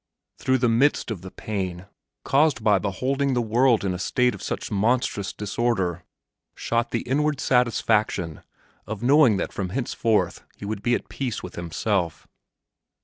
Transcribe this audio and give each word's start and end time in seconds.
Through 0.39 0.57
the 0.57 0.67
midst 0.67 1.11
of 1.11 1.21
the 1.21 1.29
pain 1.29 1.85
caused 2.23 2.63
by 2.63 2.79
beholding 2.79 3.35
the 3.35 3.39
world 3.43 3.85
in 3.85 3.93
a 3.93 3.99
state 3.99 4.33
of 4.33 4.41
such 4.41 4.71
monstrous 4.71 5.31
disorder, 5.31 6.01
shot 6.55 6.89
the 6.89 7.01
inward 7.01 7.39
satisfaction 7.39 8.41
of 8.87 9.03
knowing 9.03 9.37
that 9.37 9.53
from 9.53 9.69
henceforth 9.69 10.43
he 10.57 10.65
would 10.65 10.81
be 10.81 10.95
at 10.95 11.07
peace 11.07 11.43
with 11.43 11.53
himself. 11.53 12.27